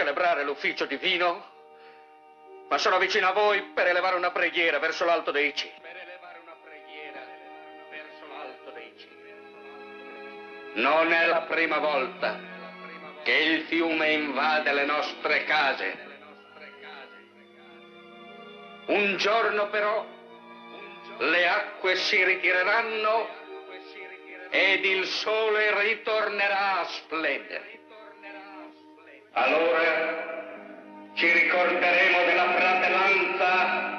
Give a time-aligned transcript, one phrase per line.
[0.00, 1.44] Celebrare l'ufficio divino,
[2.70, 5.74] ma sono vicino a voi per elevare una preghiera verso l'alto dei cieli.
[10.72, 12.38] Non è la prima volta
[13.22, 16.08] che il fiume invade le nostre case.
[18.86, 20.06] Un giorno però
[21.18, 23.28] le acque si ritireranno
[24.48, 27.79] ed il sole ritornerà a splendere.
[29.32, 33.98] Allora ci ricorderemo della fratellanza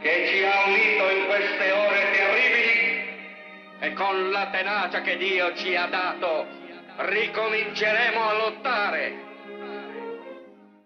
[0.00, 3.04] che ci ha unito in queste ore terribili
[3.78, 6.46] e con la tenacia che Dio ci ha dato
[6.96, 9.12] ricominceremo a lottare.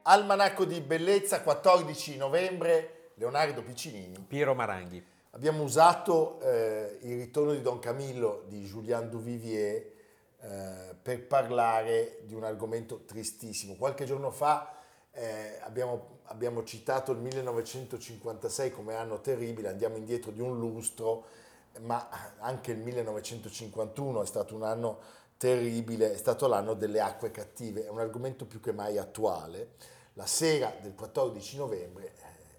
[0.03, 4.25] Almanacco di bellezza, 14 novembre, Leonardo Piccinini.
[4.27, 5.05] Piero Maranghi.
[5.33, 9.97] Abbiamo usato eh, il ritorno di Don Camillo di Julien Duvivier
[10.41, 13.75] eh, per parlare di un argomento tristissimo.
[13.75, 14.73] Qualche giorno fa
[15.11, 21.27] eh, abbiamo, abbiamo, citato il 1956 come anno terribile, andiamo indietro di un lustro,
[21.81, 25.01] ma anche il 1951 è stato un anno
[25.37, 29.71] terribile, è stato l'anno delle acque cattive, è un argomento più che mai attuale.
[30.15, 32.13] La sera del 14 novembre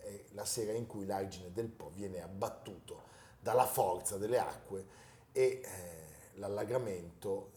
[0.03, 3.03] eh, è la sera in cui l'argine del Po viene abbattuto
[3.39, 4.85] dalla forza delle acque
[5.31, 7.51] e eh, l'allagamento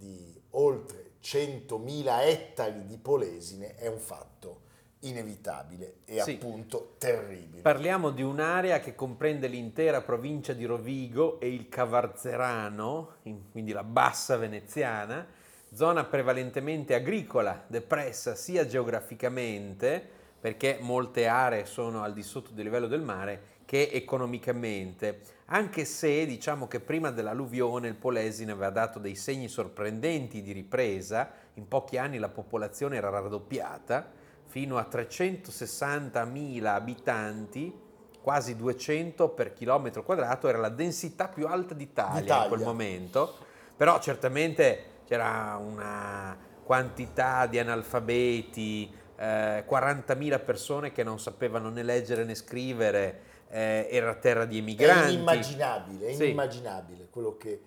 [0.00, 4.62] di oltre 100.000 ettari di Polesine è un fatto
[5.00, 6.32] inevitabile e sì.
[6.32, 7.60] appunto terribile.
[7.60, 13.16] Parliamo di un'area che comprende l'intera provincia di Rovigo e il Cavarzerano,
[13.50, 15.26] quindi la bassa veneziana,
[15.72, 22.86] zona prevalentemente agricola, depressa sia geograficamente, perché molte aree sono al di sotto del livello
[22.86, 29.14] del mare, che economicamente, anche se diciamo che prima dell'alluvione il Polesine aveva dato dei
[29.14, 34.10] segni sorprendenti di ripresa, in pochi anni la popolazione era raddoppiata,
[34.46, 37.72] fino a 360.000 abitanti,
[38.20, 42.42] quasi 200 per chilometro quadrato, era la densità più alta d'Italia, d'Italia.
[42.42, 43.36] in quel momento,
[43.76, 52.24] però certamente c'era una quantità di analfabeti, eh, 40.000 persone che non sapevano né leggere
[52.24, 55.08] né scrivere, eh, era terra di emigranti.
[55.08, 57.10] È inimmaginabile, è inimmaginabile sì.
[57.10, 57.60] quello che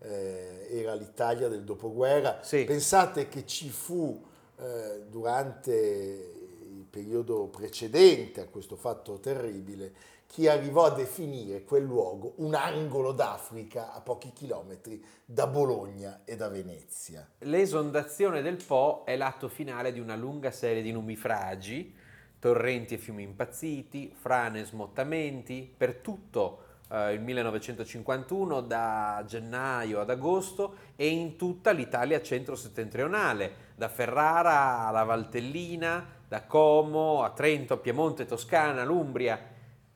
[0.00, 2.40] eh, era l'Italia del dopoguerra.
[2.42, 2.64] Sì.
[2.64, 4.22] Pensate che ci fu
[4.58, 12.34] eh, durante il periodo precedente a questo fatto terribile chi arrivò a definire quel luogo
[12.36, 17.26] un angolo d'Africa a pochi chilometri da Bologna e da Venezia.
[17.38, 21.94] L'esondazione del Po è l'atto finale di una lunga serie di nubifragi
[22.38, 30.10] torrenti e fiumi impazziti, frane e smottamenti, per tutto eh, il 1951 da gennaio ad
[30.10, 38.26] agosto e in tutta l'Italia centro-settentrionale, da Ferrara alla Valtellina, da Como a Trento, Piemonte,
[38.26, 39.38] Toscana, l'Umbria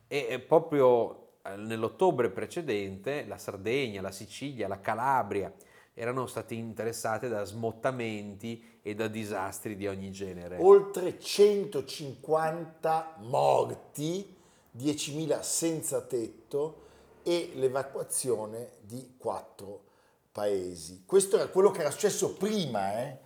[0.07, 5.51] e, e proprio eh, nell'ottobre precedente la Sardegna, la Sicilia, la Calabria
[5.93, 10.57] erano state interessate da smottamenti e da disastri di ogni genere.
[10.59, 14.35] Oltre 150 morti,
[14.75, 16.81] 10.000 senza tetto
[17.23, 19.91] e l'evacuazione di quattro
[20.31, 21.03] paesi.
[21.05, 23.19] Questo era quello che era successo prima, eh?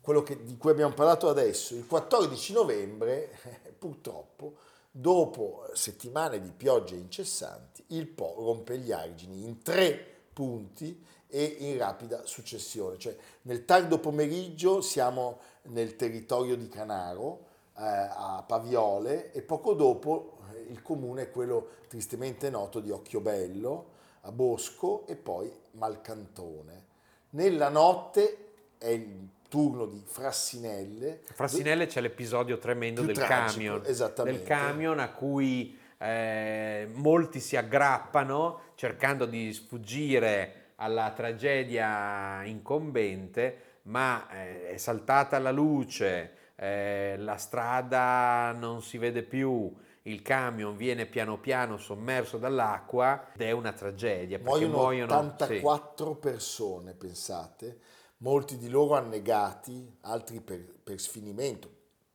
[0.00, 1.74] quello che, di cui abbiamo parlato adesso.
[1.74, 3.36] Il 14 novembre,
[3.76, 4.54] purtroppo,
[4.90, 11.78] dopo settimane di piogge incessanti, il Po rompe gli argini in tre punti e in
[11.78, 12.96] rapida successione.
[12.96, 17.46] Cioè, nel tardo pomeriggio siamo nel territorio di Canaro,
[17.76, 23.90] eh, a Paviole, e poco dopo eh, il comune è quello tristemente noto di Occhiobello,
[24.20, 26.84] a Bosco e poi Malcantone.
[27.30, 31.22] Nella notte è il turno di Frassinelle.
[31.24, 38.60] Frassinelle c'è l'episodio tremendo del tragico, camion, del camion a cui eh, molti si aggrappano
[38.76, 48.52] cercando di sfuggire alla tragedia incombente, ma eh, è saltata la luce, eh, la strada
[48.52, 49.72] non si vede più,
[50.02, 54.38] il camion viene piano piano sommerso dall'acqua ed è una tragedia.
[54.38, 56.18] Muoiono muoiono 84 sì.
[56.18, 57.78] persone, pensate,
[58.18, 61.70] molti di loro annegati, altri per, per sfinimento,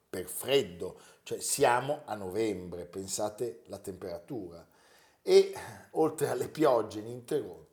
[0.09, 4.65] per freddo, cioè siamo a novembre, pensate la temperatura.
[5.21, 5.53] E
[5.91, 7.68] oltre alle piogge ininterrotte,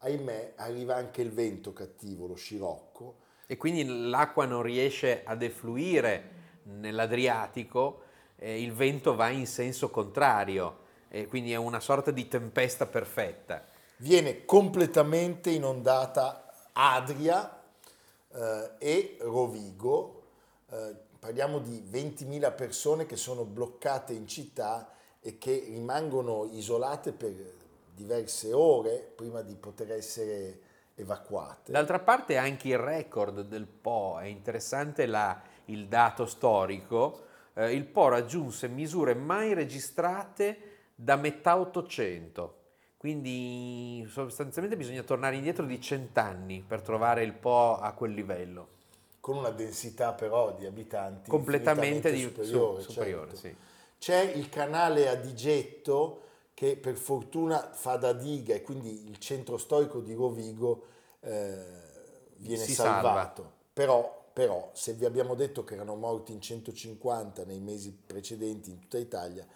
[0.00, 3.16] ahimè, arriva anche il vento cattivo, lo scirocco.
[3.46, 8.02] E quindi l'acqua non riesce a defluire nell'Adriatico,
[8.36, 13.64] eh, il vento va in senso contrario, e quindi è una sorta di tempesta perfetta.
[13.96, 17.62] Viene completamente inondata Adria
[18.32, 20.22] eh, e Rovigo,
[20.70, 27.59] eh, parliamo di 20.000 persone che sono bloccate in città e che rimangono isolate per
[28.00, 30.60] diverse ore prima di poter essere
[30.94, 31.72] evacuate.
[31.72, 37.84] D'altra parte anche il record del Po, è interessante la, il dato storico, eh, il
[37.84, 42.56] Po raggiunse misure mai registrate da metà 800,
[42.96, 48.78] quindi sostanzialmente bisogna tornare indietro di cent'anni per trovare il Po a quel livello.
[49.20, 52.82] Con una densità però di abitanti completamente di, superiore.
[52.82, 53.36] Su, superiore certo.
[53.36, 53.56] sì.
[53.98, 56.22] C'è il canale Adigetto
[56.54, 60.84] che per fortuna fa da diga e quindi il centro storico di Rovigo
[61.20, 61.64] eh,
[62.36, 63.42] viene si salvato.
[63.42, 63.58] Salva.
[63.72, 68.80] Però, però, se vi abbiamo detto che erano morti in 150 nei mesi precedenti in
[68.80, 69.46] tutta Italia,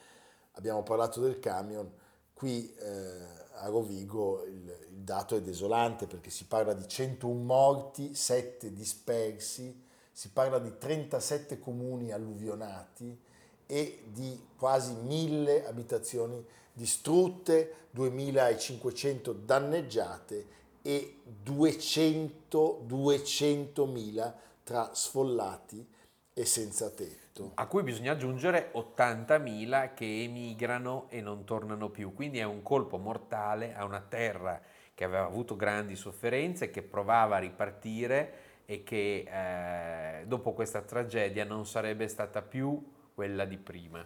[0.53, 1.91] abbiamo parlato del camion,
[2.33, 8.15] qui eh, a Rovigo il, il, dato è desolante perché si parla di 101 morti,
[8.15, 13.21] 7 dispersi, si parla di 37 comuni alluvionati
[13.67, 16.45] e di quasi 1000 abitazioni
[16.75, 20.47] distrutte, 2500 danneggiate
[20.83, 24.33] e 200, 200.000
[24.65, 25.87] tra sfollati
[26.35, 27.53] e senza tetto.
[27.55, 32.99] A cui bisogna aggiungere 80.000 che emigrano e non tornano più, quindi è un colpo
[32.99, 34.61] mortale a una terra
[34.95, 41.45] che aveva avuto grandi sofferenze, che provava a ripartire e che eh, dopo questa tragedia
[41.45, 44.05] non sarebbe stata più quella di prima.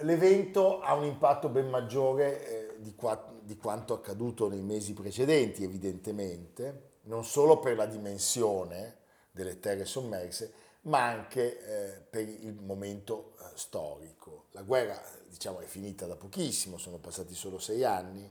[0.00, 5.64] L'evento ha un impatto ben maggiore eh, di, qua, di quanto accaduto nei mesi precedenti,
[5.64, 8.96] evidentemente, non solo per la dimensione
[9.30, 10.52] delle terre sommerse,
[10.82, 14.46] ma anche eh, per il momento eh, storico.
[14.52, 18.30] La guerra diciamo, è finita da pochissimo, sono passati solo sei anni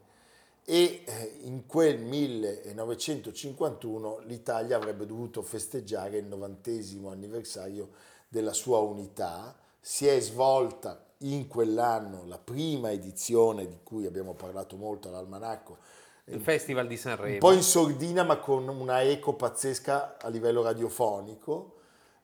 [0.68, 7.92] e eh, in quel 1951 l'Italia avrebbe dovuto festeggiare il novantesimo anniversario
[8.28, 9.56] della sua unità.
[9.80, 15.78] Si è svolta in quell'anno la prima edizione di cui abbiamo parlato molto all'Almanacco.
[16.26, 17.34] Il Festival di Sanremo.
[17.34, 21.74] Un po' in sordina ma con una eco pazzesca a livello radiofonico.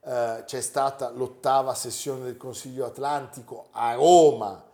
[0.04, 4.66] Eh, c'è stata l'ottava sessione del Consiglio Atlantico a Roma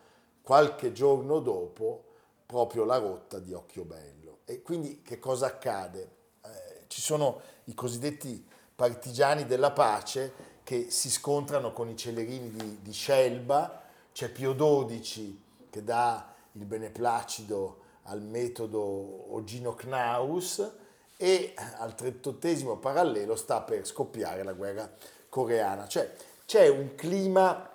[0.41, 2.03] qualche giorno dopo,
[2.45, 4.39] proprio la rotta di Occhiobello.
[4.45, 6.09] E quindi che cosa accade?
[6.41, 12.79] Eh, ci sono i cosiddetti partigiani della pace che si scontrano con i celerini di,
[12.81, 13.81] di Scelba,
[14.17, 20.71] c'è Pio XII che dà il beneplacido al metodo Ogino Knaus
[21.15, 24.91] e al 38 parallelo sta per scoppiare la guerra
[25.29, 25.87] coreana.
[25.87, 26.15] Cioè
[26.47, 27.69] c'è un clima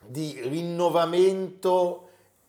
[0.00, 2.08] di rinnovamento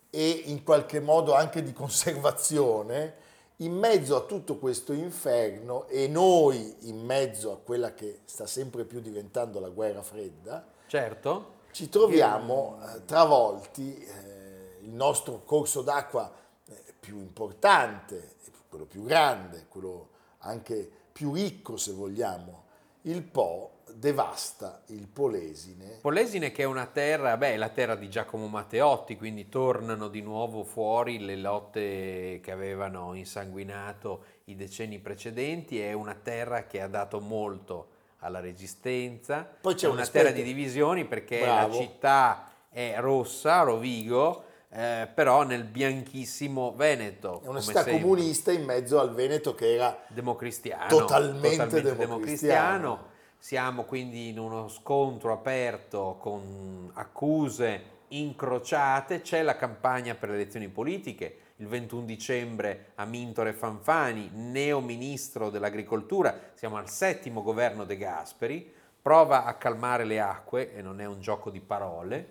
[0.10, 3.18] e in qualche modo anche di conservazione
[3.58, 8.84] in mezzo a tutto questo inferno e noi in mezzo a quella che sta sempre
[8.86, 10.66] più diventando la guerra fredda.
[10.88, 11.57] Certo.
[11.78, 16.34] Ci troviamo eh, travolti, eh, il nostro corso d'acqua
[16.68, 18.34] eh, più importante,
[18.68, 22.64] quello più grande, quello anche più ricco se vogliamo,
[23.04, 26.00] il Po devasta il Polesine.
[26.02, 30.22] Polesine che è una terra, beh, è la terra di Giacomo Matteotti, quindi tornano di
[30.22, 36.88] nuovo fuori le lotte che avevano insanguinato i decenni precedenti, è una terra che ha
[36.88, 41.68] dato molto alla resistenza, Poi c'è è una terra di divisioni perché Bravo.
[41.68, 47.42] la città è rossa, Rovigo, eh, però nel bianchissimo Veneto.
[47.44, 48.02] È una città sempre.
[48.02, 53.16] comunista in mezzo al Veneto che era democristiano, Totalmente democristiano.
[53.40, 60.70] Siamo quindi in uno scontro aperto con accuse incrociate, c'è la campagna per le elezioni
[60.70, 68.72] politiche, il 21 dicembre Amintore Fanfani, neo ministro dell'agricoltura, siamo al settimo governo De Gasperi,
[69.02, 72.28] prova a calmare le acque e non è un gioco di parole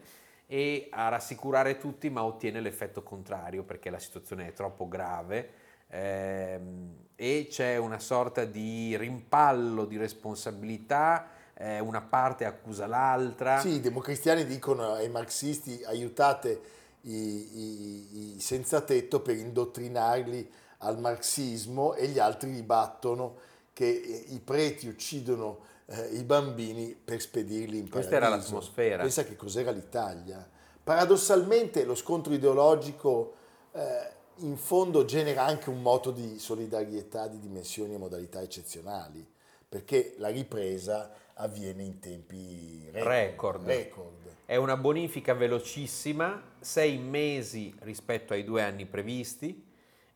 [0.47, 5.50] e a rassicurare tutti ma ottiene l'effetto contrario perché la situazione è troppo grave.
[5.88, 13.59] Ehm, e c'è una sorta di rimpallo di responsabilità, eh, una parte accusa l'altra.
[13.59, 16.61] Sì, i democristiani dicono ai marxisti aiutate
[17.06, 23.38] i, i, i senza tetto per indottrinarli al marxismo e gli altri ribattono
[23.72, 29.02] che i preti uccidono eh, i bambini per spedirli in Questa era l'atmosfera.
[29.02, 30.48] Pensa che cos'era l'Italia.
[30.82, 33.34] Paradossalmente lo scontro ideologico
[33.72, 39.26] eh, in fondo genera anche un moto di solidarietà di dimensioni e modalità eccezionali,
[39.68, 43.06] perché la ripresa avviene in tempi record.
[43.06, 43.66] record.
[43.66, 44.36] record.
[44.44, 49.64] È una bonifica velocissima, sei mesi rispetto ai due anni previsti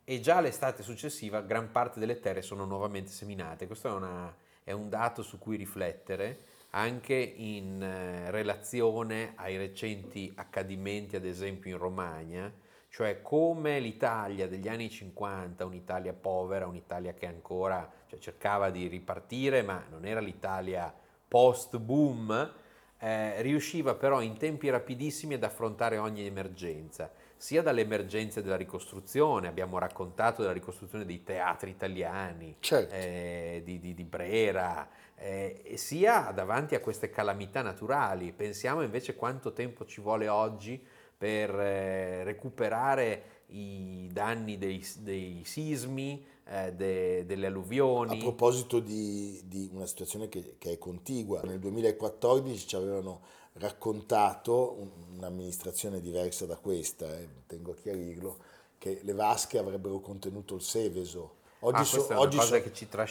[0.04, 3.66] e già l'estate successiva gran parte delle terre sono nuovamente seminate.
[3.66, 10.32] Questo è, una, è un dato su cui riflettere anche in eh, relazione ai recenti
[10.36, 12.52] accadimenti, ad esempio in Romagna,
[12.88, 19.62] cioè come l'Italia degli anni 50, un'Italia povera, un'Italia che ancora cioè, cercava di ripartire,
[19.62, 20.92] ma non era l'Italia
[21.30, 22.52] post-boom,
[22.98, 29.46] eh, riusciva però in tempi rapidissimi ad affrontare ogni emergenza, sia dalle emergenze della ricostruzione,
[29.46, 32.92] abbiamo raccontato della ricostruzione dei teatri italiani, certo.
[32.92, 38.32] eh, di, di, di, Brera, eh, sia davanti a queste calamità naturali.
[38.32, 40.84] Pensiamo invece quanto tempo ci vuole oggi
[41.16, 48.18] per eh, recuperare i danni dei, dei sismi, eh, de, delle alluvioni.
[48.18, 53.20] A proposito di, di una situazione che, che, è contigua, nel 2014 ci avevano
[53.54, 58.38] raccontato un'amministrazione diversa da questa, eh, tengo a chiarirlo,
[58.78, 61.38] che le vasche avrebbero contenuto il Seveso.
[61.62, 62.62] Oggi, ah, so, oggi, so,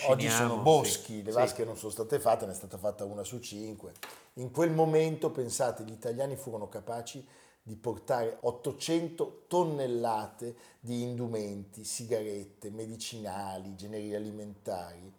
[0.08, 1.68] oggi sono boschi, sì, le vasche sì.
[1.68, 3.94] non sono state fatte, ne è stata fatta una su cinque.
[4.36, 7.28] In quel momento, pensate, gli italiani furono capaci di
[7.76, 15.12] portare 800 tonnellate di indumenti, sigarette, medicinali, generi alimentari.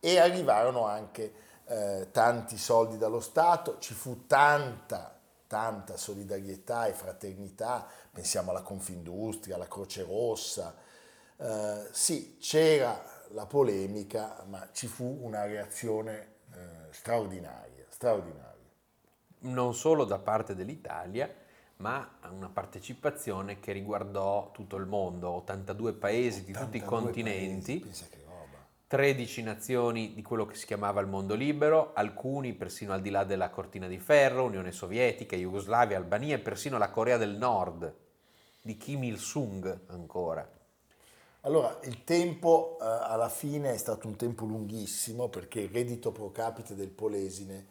[0.00, 1.32] E arrivarono anche
[1.66, 9.56] eh, tanti soldi dallo Stato, ci fu tanta, tanta solidarietà e fraternità, pensiamo alla Confindustria,
[9.56, 10.74] alla Croce Rossa,
[11.40, 16.58] eh, sì, c'era la polemica, ma ci fu una reazione eh,
[16.90, 18.46] straordinaria, straordinaria.
[19.40, 21.32] Non solo da parte dell'Italia,
[21.78, 27.78] ma una partecipazione che riguardò tutto il mondo, 82 paesi 82 di tutti i continenti,
[27.80, 28.08] paesi,
[28.88, 33.24] 13 nazioni di quello che si chiamava il mondo libero, alcuni persino al di là
[33.24, 37.94] della cortina di ferro, Unione Sovietica, Jugoslavia, Albania e persino la Corea del Nord,
[38.62, 40.50] di Kim Il-sung ancora.
[41.42, 46.32] Allora, il tempo eh, alla fine è stato un tempo lunghissimo perché il reddito pro
[46.32, 47.66] capite del Polesine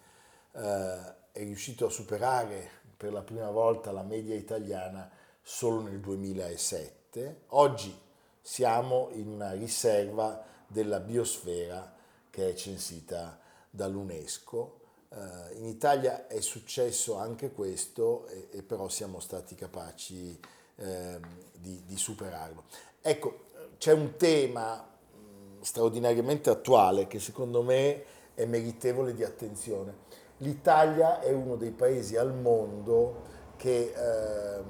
[0.53, 5.09] eh, è riuscito a superare per la prima volta la media italiana
[5.41, 7.41] solo nel 2007.
[7.49, 7.95] Oggi
[8.41, 11.93] siamo in una riserva della biosfera
[12.29, 13.39] che è censita
[13.69, 14.79] dall'UNESCO.
[15.09, 20.37] Uh, in Italia è successo anche questo e, però siamo stati capaci
[20.75, 21.19] eh,
[21.53, 22.65] di, di, superarlo.
[23.01, 23.45] Ecco,
[23.77, 30.05] c'è un tema mh, straordinariamente attuale che secondo me è meritevole di attenzione
[30.37, 33.25] l'Italia è uno dei paesi al mondo
[33.55, 34.63] che eh,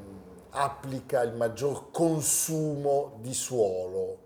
[0.52, 4.18] applica il maggior consumo di suolo,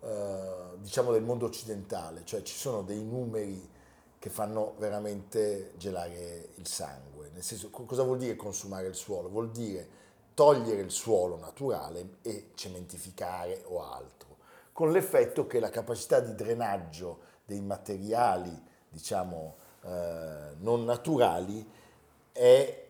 [0.00, 3.76] eh, diciamo del mondo occidentale, cioè ci sono dei numeri
[4.18, 7.30] che fanno veramente gelare il sangue.
[7.32, 9.28] Nel senso, cosa vuol dire consumare il suolo?
[9.28, 14.36] Vuol dire togliere il suolo naturale e cementificare o altro,
[14.72, 18.56] con l'effetto che la capacità di drenaggio dei materiali,
[18.88, 19.56] diciamo,
[19.88, 21.66] eh, non naturali
[22.32, 22.86] è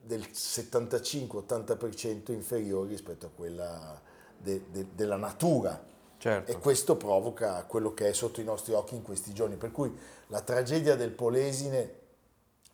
[0.00, 4.00] del 75-80% inferiore rispetto a quella
[4.38, 5.84] de, de, della natura.
[6.18, 6.50] Certo.
[6.50, 9.56] E questo provoca quello che è sotto i nostri occhi in questi giorni.
[9.56, 9.94] Per cui
[10.28, 12.04] la tragedia del Polesine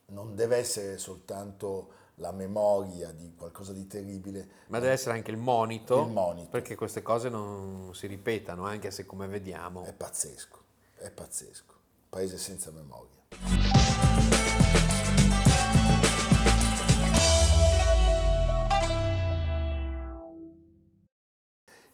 [0.06, 4.46] non deve essere soltanto la memoria di qualcosa di terribile.
[4.66, 8.90] Ma deve essere anche il monito, il monito, perché queste cose non si ripetano, anche
[8.90, 9.84] se come vediamo...
[9.84, 10.58] È pazzesco,
[10.96, 11.72] è pazzesco.
[12.10, 13.21] Paese senza memoria.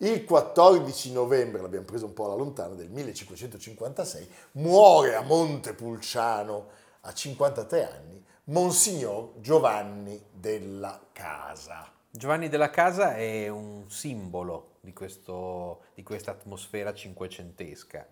[0.00, 6.68] Il 14 novembre, l'abbiamo preso un po' alla lontana, del 1556, muore a Montepulciano
[7.00, 11.92] a 53 anni Monsignor Giovanni della Casa.
[12.10, 18.06] Giovanni della Casa è un simbolo di, questa atmosfera cinquecentesca.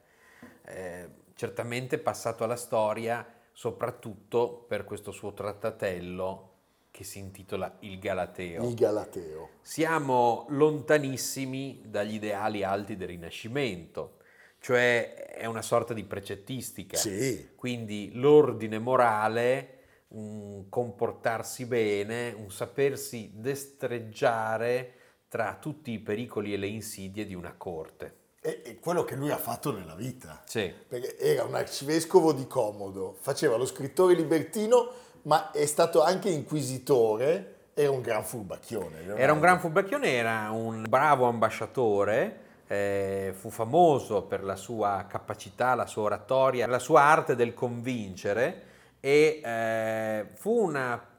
[0.64, 6.54] Eh, certamente passato alla storia soprattutto per questo suo trattatello
[6.90, 8.66] che si intitola Il Galateo.
[8.66, 9.50] Il Galateo.
[9.60, 14.16] Siamo lontanissimi dagli ideali alti del Rinascimento,
[14.60, 16.96] cioè è una sorta di precettistica.
[16.96, 17.50] Sì.
[17.54, 19.72] Quindi l'ordine morale
[20.08, 24.92] un comportarsi bene, un sapersi destreggiare
[25.28, 28.24] tra tutti i pericoli e le insidie di una corte.
[28.46, 30.42] È, quello che lui ha fatto nella vita.
[30.44, 30.72] Sì.
[30.86, 34.88] Perché era un arcivescovo di comodo, faceva lo scrittore libertino,
[35.22, 38.98] ma è stato anche inquisitore, era un gran furbacchione.
[38.98, 39.20] Leonardo.
[39.20, 45.74] Era un gran furbacchione, era un bravo ambasciatore, eh, fu famoso per la sua capacità,
[45.74, 48.62] la sua oratoria, la sua arte del convincere
[49.00, 51.14] e eh, fu una-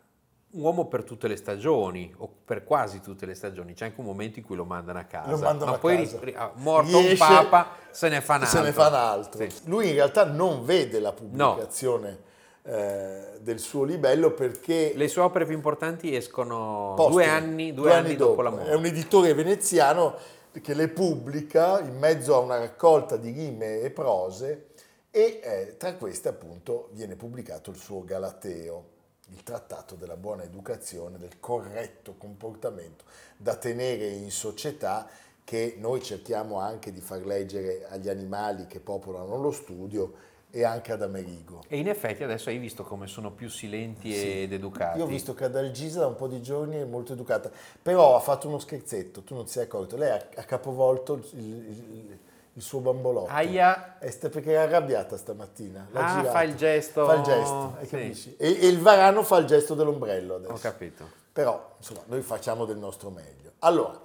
[0.50, 3.74] un uomo per tutte le stagioni, o per quasi tutte le stagioni.
[3.74, 5.30] C'è anche un momento in cui lo mandano a casa.
[5.30, 6.52] Lo mandano ma a poi casa.
[6.56, 8.60] morto Riesce- un papa se ne fa un altro.
[8.60, 9.50] Se ne fa un altro.
[9.50, 9.62] Sì.
[9.66, 12.26] Lui in realtà non vede la pubblicazione
[12.64, 18.16] eh, del suo libello perché Le sue opere più importanti escono due anni, due anni
[18.16, 18.72] dopo la morte.
[18.72, 20.16] È un editore veneziano
[20.62, 24.70] che le pubblica in mezzo a una raccolta di rime e prose
[25.12, 28.86] e eh, tra queste appunto viene pubblicato il suo Galateo,
[29.30, 33.04] il trattato della buona educazione, del corretto comportamento
[33.36, 35.08] da tenere in società
[35.44, 40.14] che noi cerchiamo anche di far leggere agli animali che popolano lo studio
[40.50, 41.62] e anche ad Amerigo.
[41.68, 44.42] E in effetti adesso hai visto come sono più silenti Sì.
[44.44, 44.98] ed educati.
[44.98, 48.20] Io ho visto che Adalgisa da un po' di giorni è molto educata, però ha
[48.20, 52.18] fatto uno scherzetto, tu non ti sei accorto, lei ha, ha capovolto il, il-
[52.58, 53.32] il suo bambolotto.
[53.32, 55.88] Aia, sta- perché è arrabbiata stamattina.
[55.92, 56.30] l'ha Ah, girato.
[56.32, 57.78] fa il gesto- Fa il gesto,
[58.14, 58.36] sì.
[58.36, 60.54] E, e il varano fa il gesto dell'ombrello adesso.
[60.54, 61.08] ho capito.
[61.32, 63.52] Però, insomma, noi facciamo del nostro meglio.
[63.60, 64.00] Allora,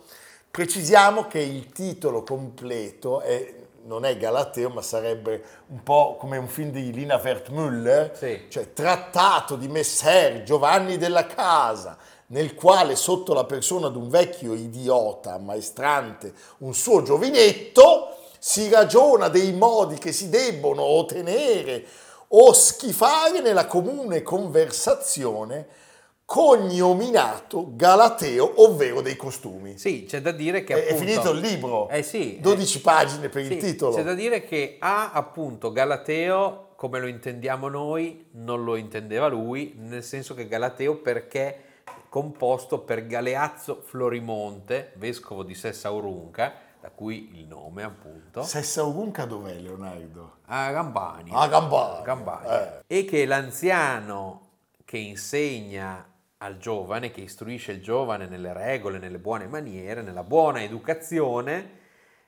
[0.50, 3.54] precisiamo che il titolo completo è-
[3.85, 8.47] non è Galateo, ma sarebbe un po' come un film di Lina Wertmüller, Sì.
[8.50, 14.52] cioè Trattato di Messer Giovanni della Casa, nel quale sotto la persona di un vecchio
[14.54, 18.12] idiota, maestrante, un suo giovinetto,
[18.44, 21.84] si ragiona dei modi che si debbono ottenere
[22.26, 25.68] o schifare nella comune conversazione
[26.25, 29.78] cognominato Galateo, ovvero dei costumi.
[29.78, 31.05] Sì, c'è da dire che È, è appunto...
[31.05, 32.40] finito il libro, Eh sì.
[32.40, 33.94] 12 pagine per Sì, il titolo.
[33.94, 39.76] C'è da dire che A, appunto, Galateo, come lo intendiamo noi, non lo intendeva lui,
[39.78, 41.61] nel senso che Galateo perché è
[42.09, 49.55] composto per Galeazzo Florimonte, vescovo di Sessaurunca, da cui il nome appunto, Sessa Urunca dov'è
[49.55, 50.38] Leonardo?
[50.47, 51.31] a Gambani.
[51.33, 52.03] A Gambani.
[52.03, 52.66] Gambani.
[52.88, 54.49] E che l'anziano
[54.85, 56.05] che insegna
[56.38, 61.79] al giovane, che istruisce il giovane nelle regole, nelle buone maniere, nella buona educazione,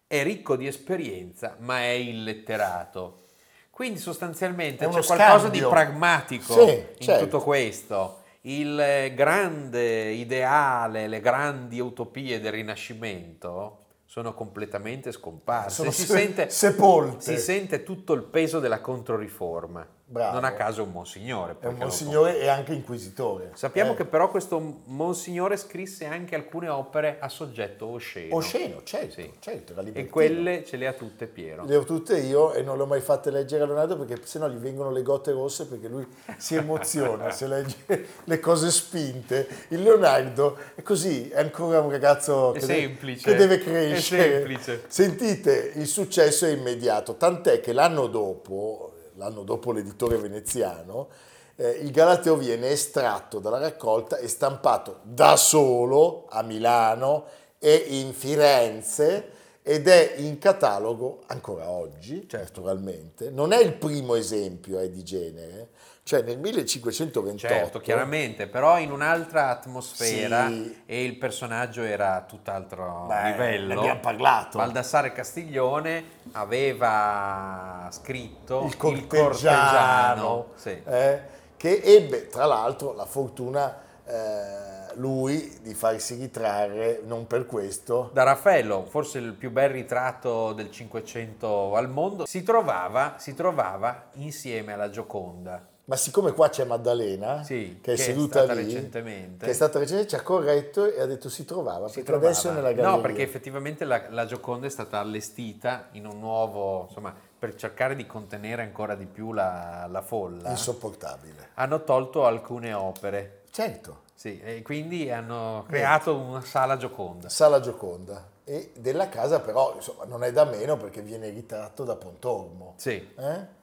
[0.07, 3.23] è ricco di esperienza, ma è illetterato.
[3.71, 5.51] Quindi sostanzialmente c'è qualcosa scambio.
[5.51, 7.25] di pragmatico Sì, in certo.
[7.25, 8.23] tutto questo.
[8.43, 13.79] Il eh, grande ideale, le grandi utopie del Rinascimento
[14.15, 15.75] sono completamente scomparse.
[15.75, 17.21] Sono si, se- sente, sepolte.
[17.21, 19.85] si sente tutto il peso della controriforma.
[20.07, 20.35] Bravo.
[20.35, 21.57] Non a caso è un monsignore.
[21.59, 23.53] È un monsignore e anche inquisitore.
[23.55, 28.37] Sappiamo Eh, che però questo monsignore scrisse anche alcune opere a soggetto osceno.
[28.37, 29.33] Osceno, certo, Sì.
[29.41, 31.65] certo, E quelle ce le ha tutte Piero.
[31.65, 34.47] Le ho tutte io e non le ho mai fatte leggere a Leonardo perché sennò
[34.49, 37.77] gli vengono le gote rosse perché lui si emoziona se legge
[38.25, 39.49] le cose spinte.
[39.69, 44.83] Il Leonardo è così, è ancora un ragazzo che, de- semplice, che deve crescere.
[44.87, 51.09] Sentite, il successo è immediato, tant'è che l'anno dopo, l'anno dopo l'editore veneziano,
[51.57, 57.25] eh, il Galateo viene estratto dalla raccolta e stampato da solo a Milano
[57.59, 59.31] e in Firenze
[59.63, 62.61] ed è in catalogo ancora oggi, Certo.
[62.61, 63.31] naturalmente.
[63.31, 65.69] Non è il primo esempio eh, di genere,
[66.05, 70.83] cioè nel 1528 Certo, chiaramente, però in un'altra atmosfera Sì.
[70.85, 73.69] e il personaggio era a tutt'altro Beh, livello.
[73.73, 74.59] ne abbiamo parlato.
[74.59, 80.79] Baldassare Castiglione aveva scritto il corteggiano, sì.
[80.85, 81.21] eh,
[81.57, 88.25] che ebbe tra l'altro la fortuna eh, lui di farsi ritrarre, non per questo, da
[88.25, 94.75] Raffaello, forse il più bel ritratto del Cinquecento al mondo, si trovava, si trovava insieme
[94.75, 95.73] alla Gioconda.
[95.87, 99.45] Ma siccome qua c'è Maddalena, Sì, che è che è seduta stata lì, recentemente.
[99.45, 102.29] che è stata recentemente, ci ha corretto e ha detto si trovava, Si perché trovava.
[102.31, 102.91] adesso è nella galleria.
[102.97, 107.95] No, perché effettivamente la, la Gioconda è stata allestita in un nuovo, insomma, per cercare
[107.95, 110.51] di contenere ancora di più la, la folla.
[110.51, 111.51] Insopportabile.
[111.55, 117.29] Hanno tolto alcune opere, Certo, sì, e quindi hanno creato una sala Gioconda.
[117.29, 118.33] Sala Gioconda.
[118.47, 122.75] E della casa però, insomma, non è da meno perché viene ritratto da Pontormo.
[122.77, 123.54] Sì, Eh?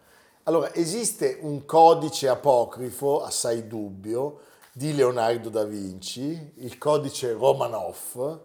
[0.44, 4.40] Allora, esiste un codice apocrifo assai dubbio
[4.74, 8.40] di Leonardo da Vinci, il codice Romanov,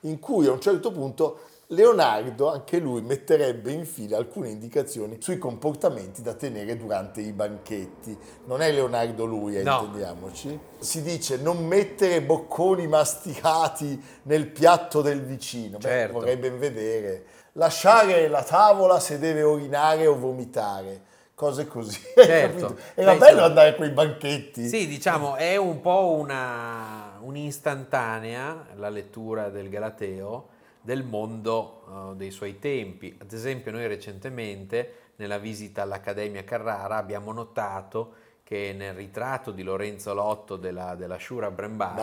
[0.00, 5.38] in cui a un certo punto Leonardo anche lui metterebbe in fila alcune indicazioni sui
[5.38, 8.16] comportamenti da tenere durante i banchetti.
[8.44, 9.80] Non è Leonardo lui, eh, No.
[9.84, 10.58] intendiamoci.
[10.78, 15.78] Si dice non mettere bocconi masticati nel piatto del vicino.
[15.78, 16.12] Beh, Certo.
[16.12, 17.24] vorrei ben vedere.
[17.52, 21.06] Lasciare la tavola se deve urinare o vomitare.
[21.38, 22.00] Cose così.
[22.18, 22.76] Certo.
[22.96, 24.66] Era bello andare a quei banchetti.
[24.66, 30.48] Sì, diciamo, è un po' una, un'istantanea la lettura del Galateo
[30.80, 33.16] del mondo eh, dei suoi tempi.
[33.20, 40.12] Ad esempio, noi recentemente, nella visita all'Accademia Carrara, abbiamo notato che nel ritratto di Lorenzo
[40.14, 42.00] Lotto della, della Shura Brembati,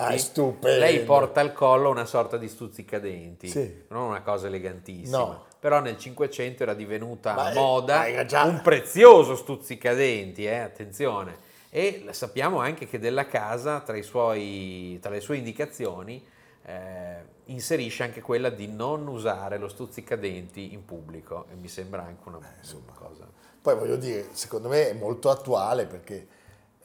[0.62, 3.84] lei porta al collo una sorta di stuzzicadenti, Sì.
[3.89, 5.17] non una cosa elegantissima.
[5.17, 5.43] No.
[5.65, 11.39] Però nel Cinquecento era divenuta è- moda era già- un prezioso stuzzicadenti, eh, attenzione.
[11.71, 16.23] E sappiamo anche che della casa, tra, i suoi- tra le sue indicazioni,
[16.67, 21.47] eh, inserisce anche quella di non usare lo stuzzicadenti in pubblico.
[21.51, 23.28] E mi sembra anche una, una cosa.
[23.60, 26.28] Poi voglio dire, secondo me è molto attuale perché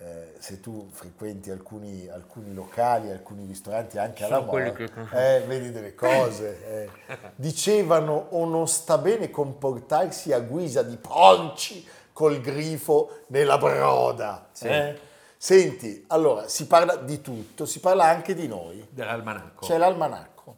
[0.02, 5.70] eh, se tu frequenti alcuni, alcuni locali, alcuni ristoranti anche alla moda, che- eh, vedi
[5.70, 6.66] delle cose.
[6.66, 6.90] eh.
[7.36, 14.48] Dicevano o non sta bene comportarsi a guisa di porci col grifo nella broda.
[14.52, 14.66] Sì.
[14.68, 14.98] eh.
[15.36, 18.86] Senti, allora si parla di tutto, si parla anche di noi.
[18.90, 19.64] Dell'almanacco.
[19.66, 20.56] C'è l'almanacco.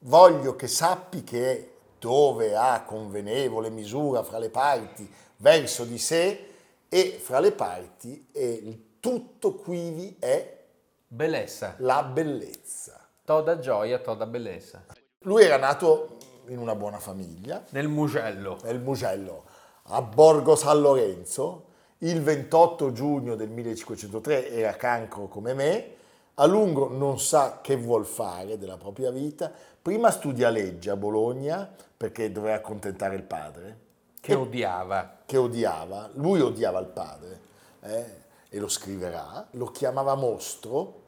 [0.00, 6.49] Voglio che sappi che dove ha convenevole misura fra le parti verso di sé
[6.90, 10.58] e fra le parti e il tutto quivi è
[11.06, 11.76] Bellezza.
[11.78, 13.08] la bellezza.
[13.24, 14.84] Toda gioia, toda bellezza.
[15.20, 18.58] Lui era nato in una buona famiglia, Nel Mugello.
[18.64, 19.44] nel Mugello,
[19.84, 21.64] a Borgo San Lorenzo,
[21.98, 25.94] il 28 giugno del 1503 era cancro come me,
[26.34, 31.70] a lungo non sa che vuol fare della propria vita, prima studia legge a Bologna
[31.96, 33.78] perché doveva accontentare il padre,
[34.20, 35.19] Che odiava.
[35.30, 37.40] Che odiava, lui odiava il padre
[37.82, 38.04] eh,
[38.48, 41.02] e lo scriverà, lo chiamava mostro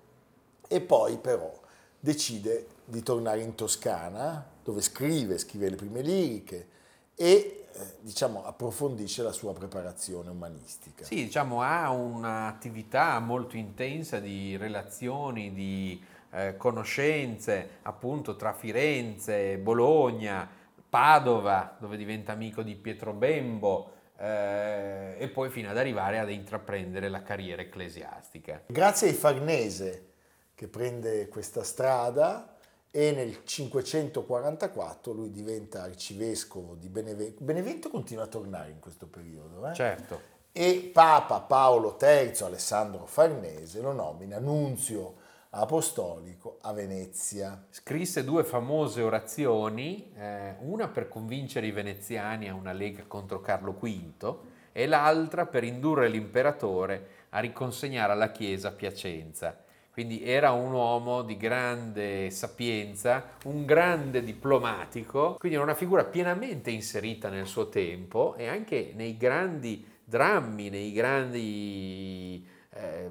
[0.68, 1.52] e poi però
[1.98, 6.68] decide di tornare in Toscana dove scrive, scrive le prime liriche
[7.16, 11.04] e eh, diciamo approfondisce la sua preparazione umanistica.
[11.04, 20.48] Sì, diciamo, ha un'attività molto intensa di relazioni, di eh, conoscenze, appunto, tra Firenze, Bologna,
[20.88, 27.08] Padova, dove diventa amico di Pietro Bembo, eh, e poi fino ad arrivare ad intraprendere
[27.08, 28.62] la carriera ecclesiastica.
[28.66, 30.10] Grazie ai Farnese
[30.54, 32.56] che prende questa strada
[32.88, 37.42] e nel 544 lui diventa arcivescovo di Benevento.
[37.42, 39.68] Benevento continua a tornare in questo periodo.
[39.68, 39.74] eh?
[39.74, 40.20] Certo.
[40.52, 45.14] e Papa Paolo III Alessandro Farnese lo nomina nunzio
[45.54, 47.66] apostolico a Venezia.
[47.70, 53.72] Scrisse due famose orazioni, eh, una per convincere i veneziani a una lega contro Carlo
[53.72, 54.36] V
[54.72, 59.64] e l'altra per indurre l'imperatore a riconsegnare alla Chiesa Piacenza.
[59.92, 66.70] Quindi era un uomo di grande sapienza, un grande diplomatico, quindi era una figura pienamente
[66.70, 73.10] inserita nel suo tempo e anche nei grandi drammi, nei grandi, eh,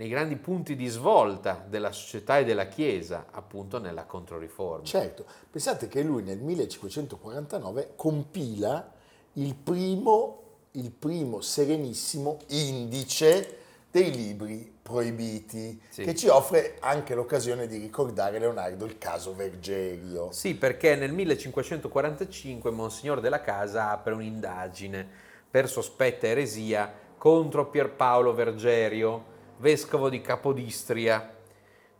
[0.00, 4.82] nei grandi punti di svolta della società e della Chiesa, appunto nella Controriforma.
[4.82, 8.92] Certo, pensate che lui nel 1549 compila
[9.34, 13.58] il primo, il primo serenissimo indice
[13.90, 16.02] dei libri proibiti, Sì.
[16.04, 20.32] che ci offre anche l'occasione di ricordare Leonardo il caso Vergerio.
[20.32, 25.06] Sì, perché nel 1545 Monsignor della Casa apre un'indagine
[25.50, 29.29] per sospetta eresia contro Pierpaolo Vergerio,
[29.60, 31.34] vescovo di Capodistria.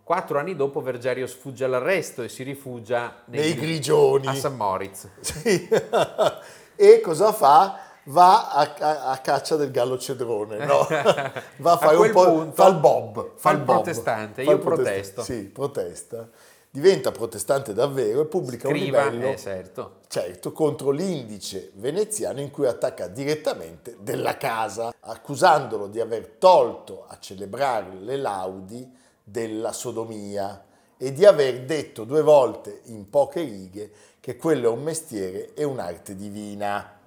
[0.03, 4.27] Quattro anni dopo Vergerio sfugge all'arresto e si rifugia nei Nei Gri- grigioni.
[4.27, 5.09] a San Moritz.
[5.21, 5.69] Sì.
[6.75, 7.79] e cosa fa?
[8.05, 10.85] Va a, a- a caccia del gallo cedrone, no?
[10.89, 13.31] Va a A fare un quel po', punto fa il bob.
[13.37, 13.67] fa il bob.
[13.77, 15.23] protestante, Fa io il protesto.
[15.23, 16.29] Sì, protesta.
[16.73, 19.97] Diventa protestante davvero e pubblica Scriva, un libello, eh, certo.
[20.07, 27.19] certo, contro l'indice veneziano in cui attacca direttamente della casa, accusandolo di aver tolto a
[27.19, 28.89] celebrare le laudi
[29.25, 30.65] della sodomia
[30.97, 35.65] e di aver detto due volte in poche righe che quello è un mestiere e
[35.65, 36.99] un'arte divina.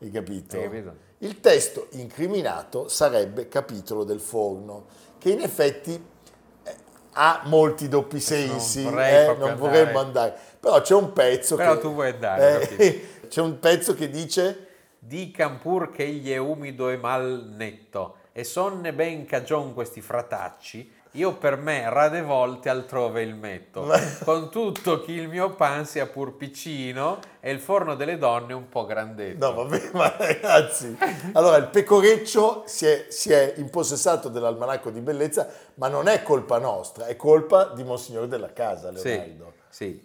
[0.00, 0.56] Hai capito?
[0.56, 0.96] Hai capito?
[1.18, 4.86] Il testo incriminato sarebbe Capitolo del Forno,
[5.18, 6.12] che in effetti
[7.14, 10.36] ha molti doppi sensi, vorrei eh, non vorremmo andare.
[10.60, 11.80] Però c'è un pezzo Però che...
[11.80, 14.68] tu vuoi andare, eh, c'è un pezzo che dice...
[14.98, 20.90] Dican pur che egli è umido e mal netto, e sonne ben cagion questi fratacci,
[21.14, 23.88] io per me rade volte altrove il metto,
[24.24, 28.68] con tutto che il mio pan sia pur piccino e il forno delle donne un
[28.68, 29.46] po' grandetto.
[29.46, 30.96] No, vabbè, ma ragazzi,
[31.32, 36.58] allora il pecoreccio si è, si è impossessato dell'almanacco di bellezza, ma non è colpa
[36.58, 39.52] nostra, è colpa di Monsignor della Casa, Leonardo.
[39.53, 39.53] Sì,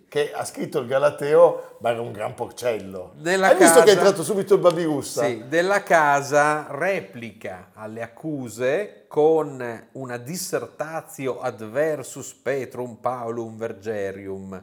[0.07, 3.11] Che ha scritto il Galateo, ma era un gran porcello.
[3.17, 5.25] Della Hai visto che è Casa- entrato subito il Babirussa?
[5.25, 14.59] Sì, della casa replica alle accuse con una dissertatio adversus Petrum Paulum Vergerium,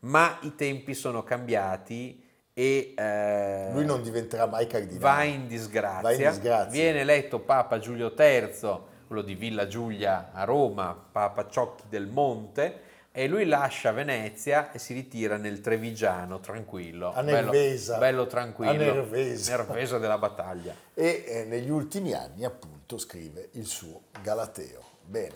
[0.00, 4.98] ma i tempi sono cambiati e eh, Lui non diventerà mai cardinale.
[4.98, 6.00] va in disgrazia.
[6.00, 6.70] Va in disgrazia.
[6.70, 12.86] Viene eletto Papa Giulio III, quello di Villa Giulia a Roma, Papa Ciocchi del Monte,
[13.18, 17.10] e lui lascia Venezia e si ritira nel Trevigiano, tranquillo.
[17.12, 17.98] A bello- Nervesa.
[17.98, 18.70] Bello, tranquillo.
[18.70, 19.56] A Nervesa.
[19.56, 20.72] Nervesa della battaglia.
[20.94, 24.80] E eh, negli ultimi anni, appunto, scrive il suo Galateo.
[25.04, 25.34] Bene.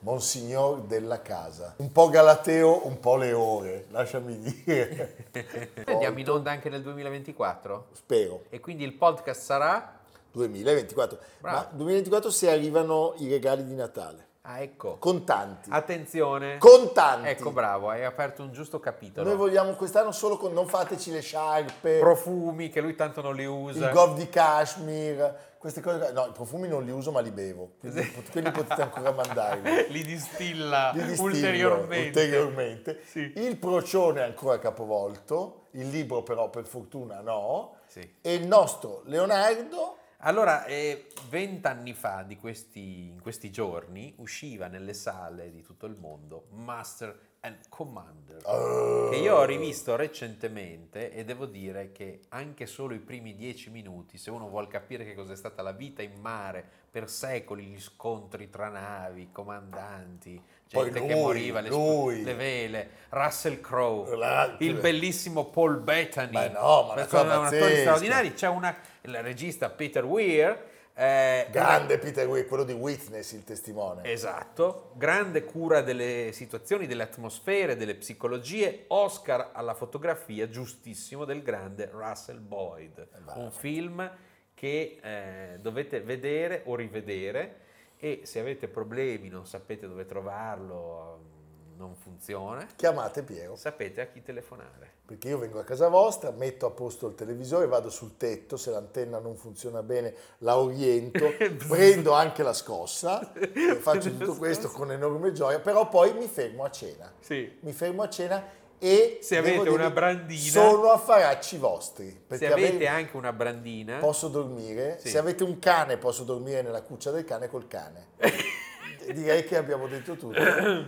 [0.00, 1.76] Monsignor della Casa.
[1.78, 5.28] Un po' Galateo, un po' Leore, lasciami dire.
[5.86, 7.86] Andiamo in onda anche nel 2024?
[7.92, 8.44] Spero.
[8.50, 9.98] E quindi il podcast sarà?
[10.32, 11.18] 2024.
[11.40, 11.56] Bravo.
[11.56, 14.25] Ma 2024 se arrivano i regali di Natale.
[14.48, 14.96] Ah, ecco.
[14.98, 15.70] Contanti.
[15.72, 16.58] Attenzione.
[16.58, 17.28] Contanti.
[17.28, 19.26] Ecco, bravo, hai aperto un giusto capitolo.
[19.26, 23.44] Noi vogliamo quest'anno solo con non fateci le sciarpe, Profumi che lui tanto non li
[23.44, 23.86] usa.
[23.86, 26.12] il gov di Kashmir, queste cose.
[26.12, 27.72] No, i profumi non li uso ma li bevo.
[27.80, 29.86] Quindi quelli potete ancora mandarli.
[29.90, 32.20] li distilla Li distillo ulteriormente.
[32.20, 33.00] ulteriormente.
[33.04, 33.32] Sì.
[33.34, 37.78] Il procione è ancora capovolto, il libro però per fortuna no.
[37.88, 38.08] Sì.
[38.20, 44.94] E il nostro Leonardo Allora, eh, vent'anni fa, di questi, in questi giorni, usciva nelle
[44.94, 51.24] sale di tutto il mondo Master and Commander, eh, che io ho rivisto recentemente e
[51.24, 55.36] devo dire che anche solo i primi dieci minuti, se uno vuole capire che cos'è
[55.36, 61.14] stata la vita in mare per secoli, gli scontri tra navi, comandanti, gente lui, che
[61.14, 67.06] moriva, le, sp- le vele, Russell Crowe, il bellissimo Paul Bettany, Ma no, ma una
[67.06, 67.80] Sono cosa attori pazzesca.
[67.80, 68.74] straordinari, c'è una,
[69.06, 74.10] il regista Peter Weir, eh, grande Peter Weir, quello di Witness, il testimone.
[74.10, 81.90] Esatto, grande cura delle situazioni, delle atmosfere, delle psicologie, Oscar alla fotografia, giustissimo, del grande
[81.92, 83.08] Russell Boyd.
[83.18, 83.40] bravo.
[83.40, 84.10] Un film
[84.54, 87.64] che eh, dovete vedere o rivedere
[87.98, 91.35] e se avete problemi, non sapete dove trovarlo,
[91.76, 93.56] non funziona, Chiamate Piero.
[93.56, 94.94] sapete a chi telefonare.
[95.06, 98.70] Perché io vengo a casa vostra, metto a posto il televisore, vado sul tetto, se
[98.70, 101.30] l'antenna non funziona bene la oriento,
[101.68, 106.64] prendo anche la scossa, e faccio tutto questo con enorme gioia, però poi mi fermo
[106.64, 107.12] a cena.
[107.20, 107.56] Sì.
[107.60, 108.44] Mi fermo a cena
[108.78, 109.18] e...
[109.22, 112.24] Se avete una dire, brandina- Sono affaracci vostri.
[112.28, 115.10] Se avete ave- anche una brandina, posso dormire, Sì.
[115.10, 118.08] se avete un cane posso dormire nella cuccia del cane col cane.
[119.14, 120.38] Direi che abbiamo detto tutto.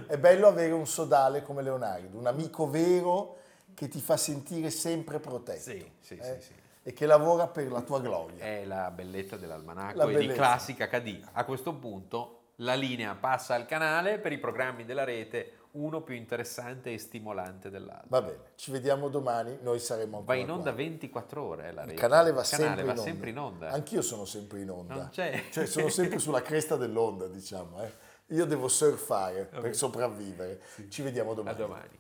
[0.07, 3.37] È bello avere un sodale come Leonardo, un amico vero
[3.75, 5.61] che ti fa sentire sempre protetto.
[5.61, 6.53] Sì, sì, eh, sì, sì.
[6.83, 8.43] E che lavora per la tua gloria.
[8.45, 10.27] è la bellezza dell'almanacco La e di.
[10.29, 11.21] Classica HD.
[11.33, 16.15] A questo punto la linea passa al canale per i programmi della rete, uno più
[16.15, 18.07] interessante e stimolante dell'altro.
[18.09, 20.83] Va bene, ci vediamo domani, noi saremo Va ancora in onda qua.
[20.83, 21.93] 24 ore eh, la rete.
[21.93, 23.03] Il canale va, Il sempre, canale in va onda.
[23.05, 23.69] sempre in onda.
[23.69, 24.95] Anch'io sono sempre in onda.
[24.95, 25.45] Non c'è.
[25.53, 27.83] Cioè sono sempre sulla cresta dell'onda, diciamo.
[27.83, 27.93] eh.
[28.33, 30.61] Io devo surfare per sopravvivere.
[30.91, 31.57] Ci vediamo A domani.
[31.57, 31.99] domani.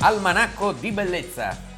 [0.00, 1.77] Almanacco di bellezza